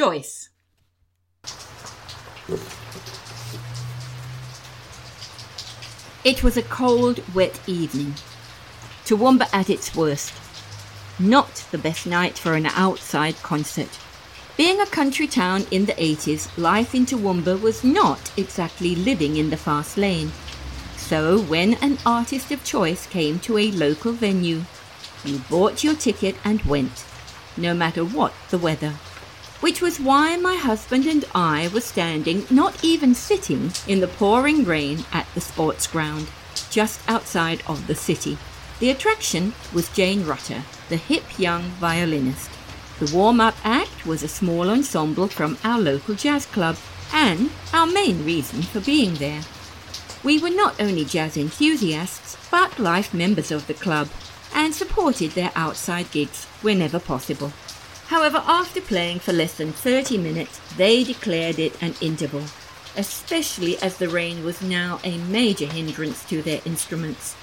Joyce. 0.00 0.48
It 6.24 6.42
was 6.42 6.56
a 6.56 6.62
cold, 6.62 7.20
wet 7.34 7.60
evening. 7.66 8.14
Toowoomba 9.04 9.46
at 9.52 9.68
its 9.68 9.94
worst. 9.94 10.32
Not 11.18 11.66
the 11.70 11.76
best 11.76 12.06
night 12.06 12.38
for 12.38 12.54
an 12.54 12.64
outside 12.64 13.36
concert. 13.42 13.98
Being 14.56 14.80
a 14.80 14.86
country 14.86 15.26
town 15.26 15.66
in 15.70 15.84
the 15.84 15.92
80s, 15.92 16.48
life 16.56 16.94
in 16.94 17.04
Toowoomba 17.04 17.60
was 17.60 17.84
not 17.84 18.32
exactly 18.38 18.94
living 18.94 19.36
in 19.36 19.50
the 19.50 19.58
fast 19.58 19.98
lane. 19.98 20.32
So 20.96 21.42
when 21.42 21.74
an 21.82 21.98
artist 22.06 22.50
of 22.50 22.64
choice 22.64 23.06
came 23.06 23.38
to 23.40 23.58
a 23.58 23.70
local 23.72 24.12
venue, 24.12 24.62
you 25.26 25.40
bought 25.50 25.84
your 25.84 25.94
ticket 25.94 26.36
and 26.42 26.62
went, 26.62 27.04
no 27.58 27.74
matter 27.74 28.02
what 28.02 28.32
the 28.48 28.56
weather. 28.56 28.94
Which 29.60 29.82
was 29.82 30.00
why 30.00 30.36
my 30.36 30.56
husband 30.56 31.06
and 31.06 31.24
I 31.34 31.68
were 31.68 31.82
standing, 31.82 32.46
not 32.50 32.82
even 32.82 33.14
sitting, 33.14 33.72
in 33.86 34.00
the 34.00 34.08
pouring 34.08 34.64
rain 34.64 35.04
at 35.12 35.26
the 35.34 35.40
sports 35.40 35.86
ground, 35.86 36.28
just 36.70 37.00
outside 37.08 37.62
of 37.66 37.86
the 37.86 37.94
city. 37.94 38.38
The 38.78 38.90
attraction 38.90 39.52
was 39.74 39.90
Jane 39.90 40.24
Rutter, 40.24 40.64
the 40.88 40.96
hip 40.96 41.38
young 41.38 41.64
violinist. 41.78 42.50
The 42.98 43.14
warm 43.14 43.40
up 43.40 43.54
act 43.62 44.06
was 44.06 44.22
a 44.22 44.28
small 44.28 44.70
ensemble 44.70 45.28
from 45.28 45.58
our 45.62 45.78
local 45.78 46.14
jazz 46.14 46.46
club, 46.46 46.76
and 47.12 47.50
our 47.74 47.86
main 47.86 48.24
reason 48.24 48.62
for 48.62 48.80
being 48.80 49.14
there. 49.14 49.42
We 50.22 50.38
were 50.38 50.50
not 50.50 50.80
only 50.80 51.04
jazz 51.04 51.36
enthusiasts, 51.36 52.38
but 52.50 52.78
life 52.78 53.12
members 53.12 53.50
of 53.50 53.66
the 53.66 53.74
club, 53.74 54.08
and 54.54 54.74
supported 54.74 55.32
their 55.32 55.52
outside 55.54 56.10
gigs 56.10 56.46
whenever 56.62 56.98
possible. 56.98 57.52
However, 58.10 58.42
after 58.44 58.80
playing 58.80 59.20
for 59.20 59.32
less 59.32 59.54
than 59.54 59.70
30 59.72 60.18
minutes, 60.18 60.60
they 60.76 61.04
declared 61.04 61.60
it 61.60 61.80
an 61.80 61.94
interval, 62.00 62.42
especially 62.96 63.80
as 63.80 63.98
the 63.98 64.08
rain 64.08 64.44
was 64.44 64.60
now 64.60 64.98
a 65.04 65.18
major 65.18 65.66
hindrance 65.66 66.24
to 66.24 66.42
their 66.42 66.60
instruments. 66.64 67.36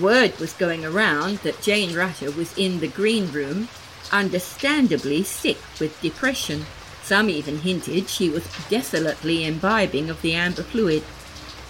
Word 0.00 0.38
was 0.38 0.52
going 0.52 0.84
around 0.84 1.38
that 1.38 1.60
Jane 1.60 1.92
Rutter 1.92 2.30
was 2.30 2.56
in 2.56 2.78
the 2.78 2.86
green 2.86 3.32
room, 3.32 3.68
understandably 4.12 5.24
sick 5.24 5.58
with 5.80 6.00
depression. 6.00 6.66
Some 7.02 7.28
even 7.28 7.58
hinted 7.58 8.08
she 8.08 8.30
was 8.30 8.46
desolately 8.68 9.44
imbibing 9.44 10.08
of 10.08 10.22
the 10.22 10.34
amber 10.34 10.62
fluid, 10.62 11.02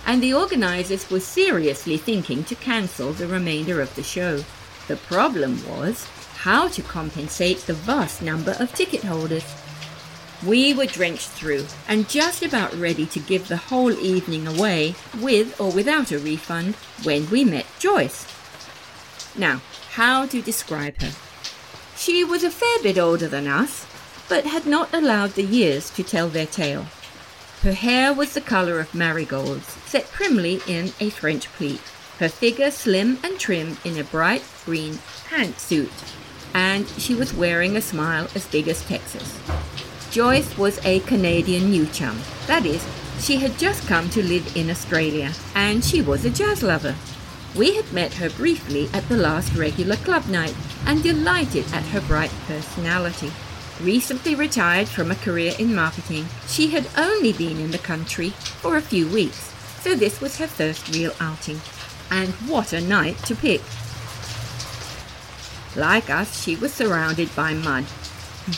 and 0.05 0.23
the 0.23 0.35
organisers 0.35 1.09
were 1.11 1.21
seriously 1.21 1.97
thinking 1.97 2.45
to 2.45 2.55
cancel 2.55 3.15
the 3.15 3.27
remainder 3.27 3.81
of 3.81 3.95
the 3.95 4.03
show. 4.03 4.45
The 4.89 4.97
problem 4.97 5.67
was 5.67 6.07
how 6.41 6.67
to 6.67 6.81
compensate 6.81 7.59
the 7.59 7.75
vast 7.75 8.23
number 8.23 8.57
of 8.59 8.73
ticket 8.73 9.05
holders. 9.05 9.45
We 10.47 10.73
were 10.73 10.87
drenched 10.87 11.29
through 11.29 11.67
and 11.87 12.09
just 12.09 12.43
about 12.43 12.75
ready 12.75 13.05
to 13.05 13.21
give 13.21 13.47
the 13.47 13.59
whole 13.59 13.93
evening 13.93 14.47
away, 14.47 14.95
with 15.21 15.61
or 15.61 15.71
without 15.71 16.13
a 16.13 16.19
refund, 16.19 16.77
when 17.03 17.29
we 17.29 17.45
met 17.45 17.67
Joyce. 17.79 18.25
Now, 19.37 19.61
how 19.91 20.25
to 20.29 20.41
describe 20.41 21.03
her? 21.03 21.13
She 21.95 22.25
was 22.25 22.43
a 22.43 22.51
fair 22.51 22.83
bit 22.83 22.97
older 22.97 23.29
than 23.29 23.47
us, 23.47 23.87
but 24.27 24.47
had 24.47 24.67
not 24.67 24.95
allowed 24.95 25.33
the 25.33 25.45
years 25.45 25.91
to 25.91 26.03
tell 26.03 26.31
their 26.31 26.47
tale. 26.47 26.87
Her 27.61 27.75
hair 27.75 28.15
was 28.15 28.33
the 28.33 28.41
colour 28.41 28.81
of 28.81 28.95
marigolds, 28.95 29.67
set 29.85 30.07
primly 30.07 30.63
in 30.67 30.95
a 31.01 31.11
French 31.11 31.49
pleat. 31.49 31.83
Her 32.19 32.31
figure 32.31 32.71
slim 32.71 33.19
and 33.23 33.39
trim 33.39 33.77
in 33.85 33.99
a 33.99 34.05
bright 34.05 34.43
green 34.65 34.95
pantsuit 35.29 35.91
and 36.55 36.89
she 36.99 37.15
was 37.15 37.35
wearing 37.35 37.77
a 37.77 37.81
smile 37.81 38.29
as 38.35 38.47
big 38.47 38.69
as 38.69 38.85
Texas. 38.85 39.39
Joyce 40.11 40.59
was 40.59 40.85
a 40.85 41.01
Canadian 41.01 41.71
new 41.71 41.87
chum. 41.87 42.19
That 42.47 42.67
is, 42.67 42.85
she 43.21 43.37
had 43.37 43.59
just 43.59 43.87
come 43.87 44.09
to 44.11 44.23
live 44.23 44.57
in 44.57 44.71
Australia, 44.71 45.33
and 45.55 45.85
she 45.85 46.03
was 46.03 46.25
a 46.25 46.31
jazz 46.31 46.63
lover. 46.63 46.97
We 47.55 47.77
had 47.77 47.93
met 47.93 48.15
her 48.15 48.31
briefly 48.31 48.89
at 48.93 49.09
the 49.09 49.17
last 49.17 49.55
regular 49.55 49.97
club 49.97 50.27
night 50.27 50.55
and 50.87 51.03
delighted 51.03 51.67
at 51.73 51.85
her 51.87 52.01
bright 52.01 52.33
personality. 52.47 53.33
Recently 53.81 54.35
retired 54.35 54.89
from 54.89 55.11
a 55.11 55.17
career 55.17 55.55
in 55.59 55.75
marketing, 55.75 56.27
she 56.47 56.69
had 56.69 56.87
only 56.97 57.33
been 57.33 57.59
in 57.59 57.71
the 57.71 57.79
country 57.79 58.31
for 58.31 58.77
a 58.77 58.83
few 58.83 59.09
weeks, 59.09 59.53
so 59.81 59.95
this 59.95 60.21
was 60.21 60.39
her 60.39 60.47
first 60.47 60.95
real 60.95 61.13
outing. 61.21 61.61
And 62.11 62.31
what 62.49 62.73
a 62.73 62.81
night 62.81 63.19
to 63.25 63.35
pick! 63.35 63.63
Like 65.81 66.11
us, 66.11 66.43
she 66.43 66.57
was 66.57 66.75
surrounded 66.75 67.35
by 67.35 67.55
mud. 67.55 67.87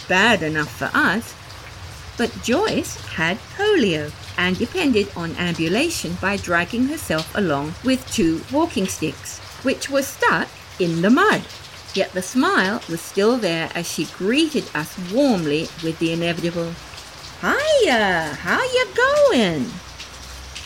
Bad 0.09 0.43
enough 0.43 0.77
for 0.77 0.91
us. 0.93 1.37
But 2.19 2.43
Joyce 2.43 2.97
had 3.15 3.39
polio 3.57 4.11
and 4.37 4.59
depended 4.59 5.09
on 5.15 5.37
ambulation 5.37 6.19
by 6.21 6.37
dragging 6.37 6.89
herself 6.89 7.33
along 7.37 7.77
with 7.85 8.11
two 8.11 8.41
walking 8.51 8.89
sticks, 8.89 9.39
which 9.63 9.89
were 9.89 10.03
stuck 10.03 10.49
in 10.81 11.01
the 11.01 11.11
mud. 11.11 11.43
Yet 11.95 12.11
the 12.11 12.23
smile 12.23 12.83
was 12.89 13.01
still 13.01 13.37
there 13.37 13.71
as 13.73 13.89
she 13.89 14.07
greeted 14.07 14.69
us 14.75 14.99
warmly 15.13 15.69
with 15.85 16.01
the 16.01 16.13
inevitable, 16.13 16.75
Hiya, 17.41 18.37
how 18.41 18.61
you 18.61 18.87
going? 18.97 19.71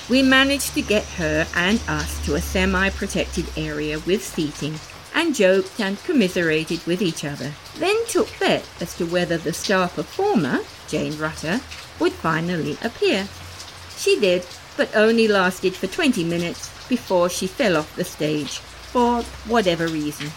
We 0.08 0.22
managed 0.22 0.72
to 0.72 0.80
get 0.80 1.04
her 1.20 1.46
and 1.54 1.82
us 1.86 2.24
to 2.24 2.34
a 2.36 2.40
semi-protected 2.40 3.46
area 3.58 3.98
with 3.98 4.24
seating 4.24 4.78
and 5.16 5.34
joked 5.34 5.80
and 5.80 5.98
commiserated 6.04 6.86
with 6.86 7.00
each 7.00 7.24
other, 7.24 7.50
then 7.78 7.96
took 8.06 8.28
bet 8.38 8.68
as 8.80 8.94
to 8.96 9.06
whether 9.06 9.38
the 9.38 9.52
star 9.52 9.88
performer, 9.88 10.60
Jane 10.86 11.16
Rutter, 11.18 11.60
would 11.98 12.12
finally 12.12 12.76
appear. 12.82 13.26
She 13.96 14.20
did, 14.20 14.46
but 14.76 14.94
only 14.94 15.26
lasted 15.26 15.74
for 15.74 15.86
20 15.86 16.22
minutes 16.22 16.70
before 16.86 17.30
she 17.30 17.46
fell 17.46 17.78
off 17.78 17.96
the 17.96 18.04
stage, 18.04 18.58
for 18.58 19.22
whatever 19.48 19.88
reason. 19.88 20.30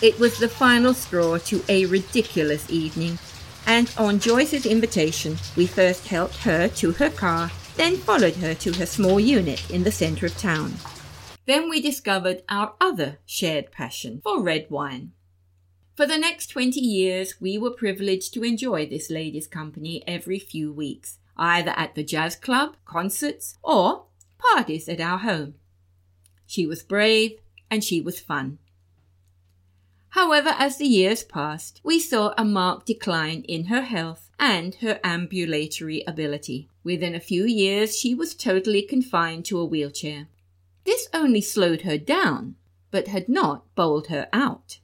It 0.00 0.18
was 0.20 0.38
the 0.38 0.48
final 0.48 0.94
straw 0.94 1.38
to 1.38 1.62
a 1.68 1.86
ridiculous 1.86 2.70
evening, 2.70 3.18
and 3.66 3.92
on 3.98 4.20
Joyce's 4.20 4.66
invitation, 4.66 5.36
we 5.56 5.66
first 5.66 6.06
helped 6.06 6.36
her 6.38 6.68
to 6.68 6.92
her 6.92 7.10
car, 7.10 7.50
then 7.76 7.96
followed 7.96 8.36
her 8.36 8.54
to 8.54 8.72
her 8.74 8.86
small 8.86 9.18
unit 9.18 9.68
in 9.68 9.82
the 9.82 9.92
centre 9.92 10.26
of 10.26 10.38
town. 10.38 10.74
Then 11.46 11.68
we 11.68 11.80
discovered 11.80 12.42
our 12.48 12.74
other 12.80 13.18
shared 13.26 13.72
passion 13.72 14.20
for 14.22 14.42
red 14.42 14.66
wine. 14.70 15.12
For 15.94 16.06
the 16.06 16.18
next 16.18 16.48
20 16.48 16.80
years, 16.80 17.40
we 17.40 17.58
were 17.58 17.70
privileged 17.70 18.32
to 18.34 18.44
enjoy 18.44 18.86
this 18.86 19.10
lady's 19.10 19.46
company 19.46 20.02
every 20.06 20.38
few 20.38 20.72
weeks, 20.72 21.18
either 21.36 21.72
at 21.76 21.94
the 21.94 22.04
jazz 22.04 22.36
club, 22.36 22.76
concerts, 22.84 23.58
or 23.62 24.04
parties 24.38 24.88
at 24.88 25.00
our 25.00 25.18
home. 25.18 25.54
She 26.46 26.66
was 26.66 26.82
brave 26.82 27.38
and 27.70 27.84
she 27.84 28.00
was 28.00 28.18
fun. 28.18 28.58
However, 30.10 30.54
as 30.58 30.76
the 30.76 30.86
years 30.86 31.22
passed, 31.22 31.80
we 31.84 32.00
saw 32.00 32.34
a 32.36 32.44
marked 32.44 32.86
decline 32.86 33.42
in 33.42 33.66
her 33.66 33.82
health 33.82 34.28
and 34.38 34.74
her 34.76 34.98
ambulatory 35.04 36.02
ability. 36.06 36.68
Within 36.82 37.14
a 37.14 37.20
few 37.20 37.44
years, 37.44 37.96
she 37.96 38.14
was 38.14 38.34
totally 38.34 38.82
confined 38.82 39.44
to 39.44 39.58
a 39.60 39.64
wheelchair. 39.64 40.26
This 40.90 41.06
only 41.14 41.40
slowed 41.40 41.82
her 41.82 41.96
down, 41.96 42.56
but 42.90 43.06
had 43.06 43.28
not 43.28 43.72
bowled 43.76 44.08
her 44.08 44.28
out. 44.32 44.80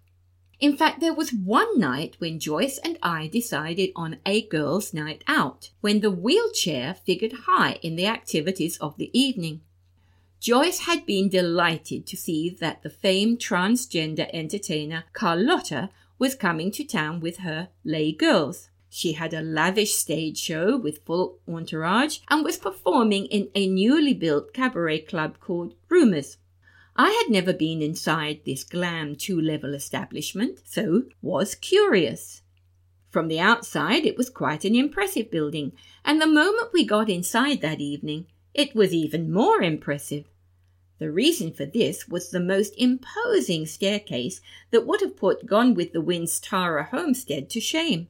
In 0.61 0.77
fact, 0.77 1.01
there 1.01 1.13
was 1.13 1.33
one 1.33 1.81
night 1.81 2.15
when 2.21 2.39
Joyce 2.39 2.79
and 2.79 2.97
I 3.03 3.27
decided 3.27 3.91
on 3.97 4.19
a 4.25 4.43
girls' 4.43 4.95
night 4.95 5.25
out, 5.27 5.71
when 5.81 5.99
the 5.99 6.13
wheelchair 6.13 6.95
figured 6.95 7.33
high 7.49 7.81
in 7.83 7.97
the 7.97 8.07
activities 8.07 8.77
of 8.77 8.97
the 8.99 9.11
evening. 9.19 9.63
Joyce 10.39 10.79
had 10.87 11.07
been 11.07 11.29
delighted 11.29 12.07
to 12.07 12.17
see 12.17 12.51
that 12.51 12.85
the 12.85 12.91
famed 12.91 13.41
transgender 13.41 14.31
entertainer 14.33 15.07
Carlotta 15.13 15.91
was 16.21 16.37
coming 16.37 16.71
to 16.71 16.85
town 16.85 17.19
with 17.19 17.39
her 17.39 17.71
Les 17.85 18.13
Girls. 18.13 18.69
She 18.99 19.13
had 19.13 19.35
a 19.35 19.43
lavish 19.43 19.93
stage 19.93 20.39
show 20.39 20.79
with 20.79 21.05
full 21.05 21.39
entourage 21.47 22.21
and 22.31 22.43
was 22.43 22.57
performing 22.57 23.27
in 23.27 23.51
a 23.55 23.67
newly 23.67 24.15
built 24.15 24.55
cabaret 24.55 25.01
club 25.01 25.39
called 25.39 25.75
Rumours. 25.91 26.39
I 26.97 27.11
had 27.11 27.31
never 27.31 27.53
been 27.53 27.83
inside 27.83 28.41
this 28.47 28.65
glam 28.65 29.15
two 29.15 29.39
level 29.39 29.75
establishment, 29.75 30.61
so 30.65 31.03
was 31.21 31.55
curious. 31.55 32.41
From 33.11 33.29
the 33.29 33.39
outside, 33.39 34.07
it 34.07 34.17
was 34.17 34.31
quite 34.31 34.65
an 34.65 34.75
impressive 34.75 35.31
building, 35.31 35.73
and 36.03 36.19
the 36.19 36.27
moment 36.27 36.73
we 36.73 36.83
got 36.83 37.11
inside 37.11 37.61
that 37.61 37.83
evening, 37.83 38.29
it 38.55 38.75
was 38.75 38.95
even 38.95 39.31
more 39.31 39.61
impressive. 39.61 40.25
The 41.01 41.13
reason 41.13 41.53
for 41.53 41.67
this 41.67 42.09
was 42.09 42.31
the 42.31 42.41
most 42.41 42.73
imposing 42.79 43.67
staircase 43.67 44.41
that 44.71 44.87
would 44.87 45.03
have 45.03 45.19
put 45.19 45.45
Gone 45.45 45.75
with 45.75 45.93
the 45.93 46.01
Wind's 46.01 46.41
Tara 46.41 46.85
Homestead 46.85 47.51
to 47.51 47.61
shame. 47.61 48.09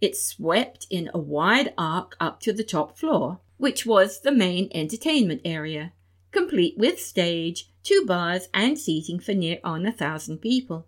It 0.00 0.16
swept 0.16 0.86
in 0.90 1.10
a 1.12 1.18
wide 1.18 1.74
arc 1.76 2.16
up 2.20 2.40
to 2.40 2.52
the 2.52 2.64
top 2.64 2.96
floor, 2.96 3.40
which 3.56 3.84
was 3.84 4.20
the 4.20 4.32
main 4.32 4.68
entertainment 4.72 5.42
area, 5.44 5.92
complete 6.30 6.78
with 6.78 7.00
stage, 7.00 7.70
two 7.82 8.04
bars, 8.06 8.48
and 8.54 8.78
seating 8.78 9.18
for 9.18 9.34
near 9.34 9.58
on 9.64 9.86
a 9.86 9.92
thousand 9.92 10.38
people. 10.38 10.86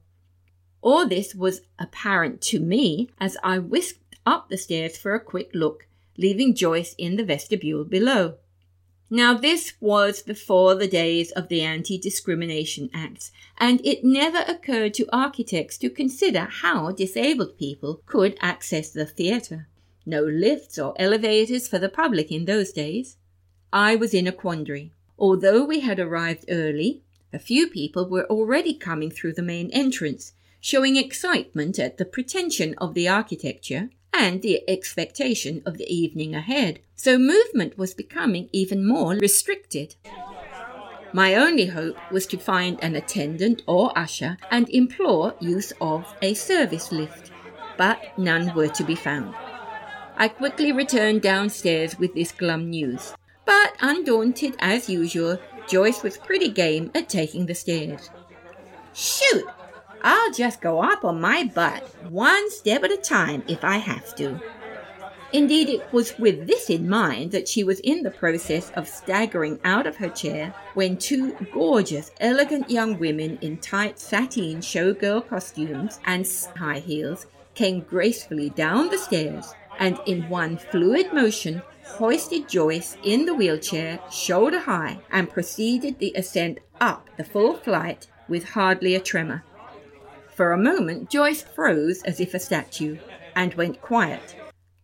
All 0.80 1.06
this 1.06 1.34
was 1.34 1.62
apparent 1.78 2.40
to 2.42 2.60
me 2.60 3.10
as 3.18 3.36
I 3.42 3.58
whisked 3.58 4.16
up 4.24 4.48
the 4.48 4.56
stairs 4.56 4.96
for 4.96 5.14
a 5.14 5.20
quick 5.24 5.50
look, 5.54 5.88
leaving 6.16 6.54
Joyce 6.54 6.94
in 6.96 7.16
the 7.16 7.24
vestibule 7.24 7.84
below. 7.84 8.36
Now, 9.12 9.34
this 9.34 9.72
was 9.80 10.22
before 10.22 10.76
the 10.76 10.86
days 10.86 11.32
of 11.32 11.48
the 11.48 11.62
Anti 11.62 11.98
Discrimination 11.98 12.88
Acts, 12.94 13.32
and 13.58 13.84
it 13.84 14.04
never 14.04 14.44
occurred 14.46 14.94
to 14.94 15.08
architects 15.12 15.76
to 15.78 15.90
consider 15.90 16.46
how 16.48 16.92
disabled 16.92 17.58
people 17.58 18.02
could 18.06 18.38
access 18.40 18.90
the 18.90 19.04
theatre. 19.04 19.66
No 20.06 20.22
lifts 20.22 20.78
or 20.78 20.94
elevators 20.96 21.66
for 21.66 21.80
the 21.80 21.88
public 21.88 22.30
in 22.30 22.44
those 22.44 22.70
days. 22.70 23.16
I 23.72 23.96
was 23.96 24.14
in 24.14 24.28
a 24.28 24.32
quandary. 24.32 24.92
Although 25.18 25.64
we 25.64 25.80
had 25.80 25.98
arrived 25.98 26.44
early, 26.48 27.02
a 27.32 27.40
few 27.40 27.68
people 27.68 28.08
were 28.08 28.26
already 28.26 28.74
coming 28.74 29.10
through 29.10 29.32
the 29.32 29.42
main 29.42 29.70
entrance, 29.72 30.34
showing 30.60 30.94
excitement 30.94 31.80
at 31.80 31.98
the 31.98 32.04
pretension 32.04 32.76
of 32.78 32.94
the 32.94 33.08
architecture 33.08 33.90
and 34.12 34.42
the 34.42 34.62
expectation 34.68 35.62
of 35.64 35.78
the 35.78 35.92
evening 35.92 36.34
ahead. 36.34 36.80
So 36.96 37.18
movement 37.18 37.78
was 37.78 37.94
becoming 37.94 38.48
even 38.52 38.86
more 38.86 39.14
restricted. 39.14 39.94
My 41.12 41.34
only 41.34 41.66
hope 41.66 41.96
was 42.12 42.26
to 42.26 42.38
find 42.38 42.78
an 42.82 42.94
attendant 42.94 43.62
or 43.66 43.96
usher 43.98 44.36
and 44.50 44.68
implore 44.68 45.34
use 45.40 45.72
of 45.80 46.14
a 46.22 46.34
service 46.34 46.92
lift, 46.92 47.32
but 47.76 48.16
none 48.16 48.54
were 48.54 48.68
to 48.68 48.84
be 48.84 48.94
found. 48.94 49.34
I 50.16 50.28
quickly 50.28 50.70
returned 50.70 51.22
downstairs 51.22 51.98
with 51.98 52.14
this 52.14 52.30
glum 52.30 52.70
news, 52.70 53.14
but 53.44 53.74
undaunted 53.80 54.54
as 54.60 54.88
usual, 54.88 55.38
Joyce 55.66 56.02
was 56.02 56.16
pretty 56.16 56.50
game 56.50 56.90
at 56.94 57.08
taking 57.08 57.46
the 57.46 57.54
stairs. 57.54 58.10
Shoot! 58.92 59.46
I'll 60.02 60.32
just 60.32 60.60
go 60.60 60.82
up 60.82 61.04
on 61.04 61.20
my 61.20 61.44
butt, 61.44 61.82
one 62.08 62.50
step 62.50 62.84
at 62.84 62.92
a 62.92 62.96
time 62.96 63.42
if 63.48 63.64
I 63.64 63.76
have 63.76 64.14
to. 64.16 64.40
Indeed, 65.32 65.68
it 65.68 65.92
was 65.92 66.18
with 66.18 66.48
this 66.48 66.70
in 66.70 66.88
mind 66.88 67.30
that 67.30 67.46
she 67.46 67.62
was 67.62 67.78
in 67.80 68.02
the 68.02 68.10
process 68.10 68.70
of 68.74 68.88
staggering 68.88 69.60
out 69.62 69.86
of 69.86 69.96
her 69.96 70.08
chair 70.08 70.52
when 70.74 70.96
two 70.96 71.32
gorgeous, 71.52 72.10
elegant 72.18 72.68
young 72.68 72.98
women 72.98 73.38
in 73.40 73.58
tight 73.58 73.98
sateen 73.98 74.58
showgirl 74.58 75.28
costumes 75.28 76.00
and 76.04 76.28
high 76.56 76.80
heels 76.80 77.26
came 77.54 77.80
gracefully 77.80 78.50
down 78.50 78.88
the 78.88 78.98
stairs 78.98 79.54
and, 79.78 79.98
in 80.06 80.28
one 80.28 80.56
fluid 80.56 81.12
motion, 81.12 81.62
hoisted 81.84 82.48
Joyce 82.48 82.96
in 83.04 83.24
the 83.24 83.34
wheelchair 83.34 84.00
shoulder 84.10 84.60
high 84.60 84.98
and 85.12 85.30
proceeded 85.30 85.98
the 85.98 86.12
ascent 86.16 86.58
up 86.80 87.08
the 87.16 87.24
full 87.24 87.54
flight 87.54 88.08
with 88.28 88.50
hardly 88.50 88.94
a 88.94 89.00
tremor. 89.00 89.44
For 90.40 90.52
a 90.52 90.56
moment, 90.56 91.10
Joyce 91.10 91.42
froze 91.42 92.02
as 92.04 92.18
if 92.18 92.32
a 92.32 92.38
statue 92.38 92.96
and 93.36 93.52
went 93.52 93.82
quiet 93.82 94.36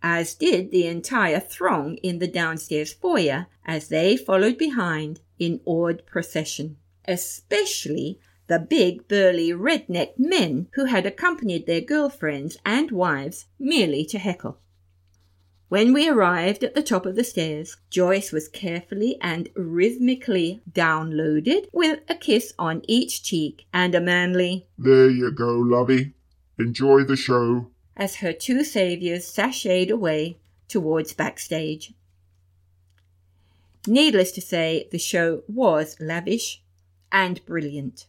as 0.03 0.35
did 0.35 0.71
the 0.71 0.87
entire 0.87 1.41
throng 1.41 1.97
in 2.03 2.19
the 2.19 2.29
downstairs 2.29 2.93
foyer 2.93 3.47
as 3.65 3.89
they 3.89 4.19
followed 4.19 4.59
behind 4.59 5.21
in 5.39 5.63
awed 5.65 6.05
procession, 6.05 6.77
especially 7.09 8.21
the 8.49 8.59
big 8.59 9.09
burly 9.09 9.49
redneck 9.49 10.19
men 10.19 10.69
who 10.75 10.85
had 10.85 11.07
accompanied 11.07 11.65
their 11.65 11.81
girlfriends 11.81 12.59
and 12.67 12.91
wives 12.91 13.47
merely 13.59 14.05
to 14.05 14.19
heckle. 14.19 14.59
When 15.69 15.93
we 15.93 16.09
arrived 16.09 16.63
at 16.63 16.75
the 16.75 16.83
top 16.83 17.07
of 17.07 17.17
the 17.17 17.25
stairs, 17.25 17.77
Joyce 17.91 18.31
was 18.31 18.47
carefully 18.47 19.19
and 19.21 19.49
rhythmically 19.57 20.63
downloaded 20.71 21.67
with 21.73 22.01
a 22.09 22.15
kiss 22.15 22.53
on 22.57 22.83
each 22.87 23.23
cheek 23.23 23.67
and 23.75 23.95
a 23.95 24.01
manly, 24.01 24.69
There 24.79 25.11
you 25.11 25.33
go, 25.33 25.55
lovey. 25.55 26.15
Enjoy 26.59 27.03
the 27.03 27.17
show 27.17 27.71
as 27.97 28.17
her 28.17 28.33
two 28.33 28.63
saviors 28.63 29.27
sashayed 29.27 29.91
away 29.91 30.39
towards 30.69 31.15
backstage. 31.15 31.95
Needless 33.87 34.33
to 34.33 34.41
say, 34.41 34.89
the 34.91 34.99
show 34.99 35.43
was 35.49 35.97
lavish 36.01 36.63
and 37.11 37.45
brilliant. 37.47 38.07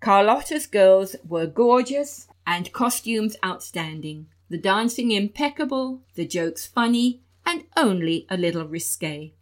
Carlotta's 0.00 0.66
girls 0.66 1.16
were 1.26 1.46
gorgeous 1.46 2.28
and 2.46 2.72
costumes 2.72 3.36
outstanding, 3.44 4.28
the 4.48 4.58
dancing 4.58 5.10
impeccable, 5.10 6.02
the 6.14 6.26
jokes 6.26 6.66
funny, 6.66 7.20
and 7.44 7.64
only 7.76 8.26
a 8.28 8.36
little 8.36 8.64
risque. 8.66 9.32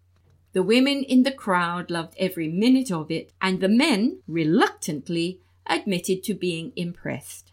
The 0.52 0.62
women 0.62 1.02
in 1.02 1.24
the 1.24 1.32
crowd 1.32 1.90
loved 1.90 2.14
every 2.18 2.48
minute 2.48 2.90
of 2.92 3.10
it, 3.10 3.32
and 3.40 3.60
the 3.60 3.68
men 3.68 4.20
reluctantly 4.28 5.40
admitted 5.66 6.22
to 6.24 6.34
being 6.34 6.72
impressed. 6.76 7.50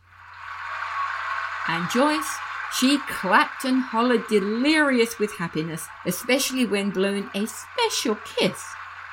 And 1.68 1.90
Joyce, 1.90 2.38
she 2.78 3.00
clapped 3.08 3.66
and 3.66 3.82
hollered 3.82 4.28
delirious 4.28 5.20
with 5.20 5.34
happiness, 5.34 5.88
especially 6.06 6.66
when 6.66 6.92
blown 6.92 7.30
a 7.34 7.48
special 7.48 8.16
kiss 8.38 8.64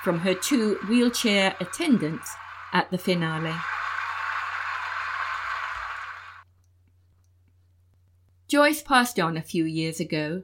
from 0.05 0.21
her 0.21 0.35
two 0.35 0.79
wheelchair 0.89 1.57
attendants 1.61 2.31
at 2.73 2.91
the 2.91 2.99
finale. 2.99 3.55
Joyce 8.49 8.81
passed 8.83 9.21
on 9.21 9.37
a 9.37 9.43
few 9.43 9.67
years 9.67 10.01
ago, 10.01 10.43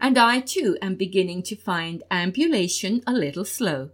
and 0.00 0.16
I 0.16 0.38
too 0.38 0.78
am 0.80 0.94
beginning 0.94 1.42
to 1.44 1.56
find 1.56 2.04
ambulation 2.08 3.02
a 3.04 3.12
little 3.12 3.44
slow. 3.44 3.90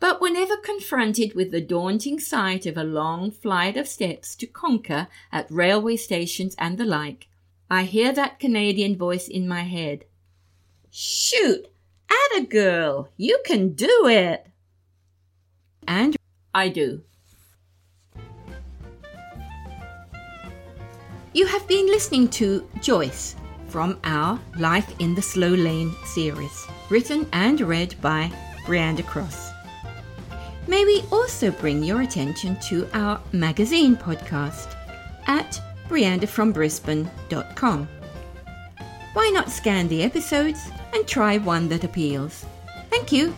But 0.00 0.20
whenever 0.20 0.56
confronted 0.56 1.34
with 1.34 1.52
the 1.52 1.60
daunting 1.60 2.18
sight 2.18 2.66
of 2.66 2.76
a 2.76 2.82
long 2.82 3.30
flight 3.30 3.76
of 3.76 3.86
steps 3.86 4.34
to 4.34 4.48
conquer 4.48 5.06
at 5.30 5.48
railway 5.48 5.94
stations 5.94 6.56
and 6.58 6.76
the 6.76 6.84
like, 6.84 7.28
I 7.70 7.84
hear 7.84 8.12
that 8.14 8.40
Canadian 8.40 8.96
voice 8.96 9.28
in 9.28 9.46
my 9.46 9.62
head. 9.62 10.06
Shoot! 10.90 11.68
Atta 12.10 12.46
girl! 12.46 13.10
You 13.16 13.40
can 13.44 13.74
do 13.74 14.08
it! 14.08 14.48
And 15.86 16.16
I 16.52 16.68
do. 16.68 17.04
You 21.32 21.46
have 21.46 21.68
been 21.68 21.86
listening 21.86 22.26
to 22.30 22.68
Joyce 22.80 23.36
from 23.68 24.00
our 24.02 24.40
Life 24.58 24.92
in 24.98 25.14
the 25.14 25.22
Slow 25.22 25.50
Lane 25.50 25.94
series, 26.04 26.66
written 26.88 27.24
and 27.32 27.60
read 27.60 27.94
by 28.00 28.32
Brianda 28.66 29.06
Cross. 29.06 29.52
May 30.66 30.84
we 30.84 31.04
also 31.12 31.52
bring 31.52 31.84
your 31.84 32.00
attention 32.00 32.58
to 32.68 32.88
our 32.94 33.20
magazine 33.30 33.96
podcast 33.96 34.74
at 35.28 35.62
briandafrombrisbane.com. 35.88 37.88
Why 39.12 39.30
not 39.32 39.50
scan 39.50 39.86
the 39.86 40.02
episodes 40.02 40.68
and 40.92 41.06
try 41.06 41.38
one 41.38 41.68
that 41.68 41.84
appeals? 41.84 42.44
Thank 42.90 43.12
you. 43.12 43.32